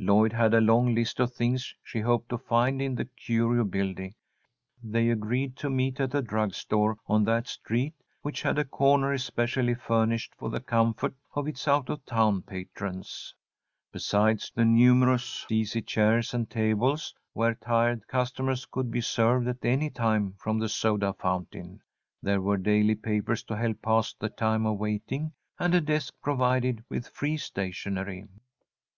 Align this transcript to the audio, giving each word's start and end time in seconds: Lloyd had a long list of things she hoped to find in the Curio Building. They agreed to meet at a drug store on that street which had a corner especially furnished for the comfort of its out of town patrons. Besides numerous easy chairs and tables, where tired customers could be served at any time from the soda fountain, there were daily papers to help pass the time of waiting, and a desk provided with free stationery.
Lloyd 0.00 0.32
had 0.32 0.54
a 0.54 0.60
long 0.60 0.92
list 0.92 1.20
of 1.20 1.32
things 1.32 1.72
she 1.84 2.00
hoped 2.00 2.30
to 2.30 2.38
find 2.38 2.82
in 2.82 2.96
the 2.96 3.04
Curio 3.04 3.62
Building. 3.62 4.12
They 4.82 5.08
agreed 5.08 5.54
to 5.58 5.70
meet 5.70 6.00
at 6.00 6.16
a 6.16 6.20
drug 6.20 6.52
store 6.54 6.96
on 7.06 7.22
that 7.26 7.46
street 7.46 7.94
which 8.22 8.42
had 8.42 8.58
a 8.58 8.64
corner 8.64 9.12
especially 9.12 9.74
furnished 9.76 10.34
for 10.34 10.50
the 10.50 10.58
comfort 10.58 11.14
of 11.36 11.46
its 11.46 11.68
out 11.68 11.88
of 11.90 12.04
town 12.06 12.42
patrons. 12.42 13.32
Besides 13.92 14.50
numerous 14.56 15.46
easy 15.48 15.80
chairs 15.80 16.34
and 16.34 16.50
tables, 16.50 17.14
where 17.32 17.54
tired 17.54 18.08
customers 18.08 18.66
could 18.66 18.90
be 18.90 19.00
served 19.00 19.46
at 19.46 19.64
any 19.64 19.90
time 19.90 20.34
from 20.40 20.58
the 20.58 20.68
soda 20.68 21.12
fountain, 21.12 21.80
there 22.20 22.40
were 22.40 22.56
daily 22.56 22.96
papers 22.96 23.44
to 23.44 23.56
help 23.56 23.80
pass 23.80 24.12
the 24.12 24.28
time 24.28 24.66
of 24.66 24.76
waiting, 24.76 25.34
and 25.56 25.72
a 25.72 25.80
desk 25.80 26.14
provided 26.20 26.82
with 26.88 27.06
free 27.06 27.36
stationery. 27.36 28.26